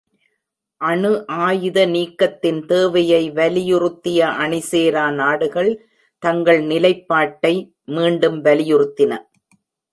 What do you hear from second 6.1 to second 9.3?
தங்கள் நிலைப்பாட்டை மீண்டும் வலியுறுத்தின.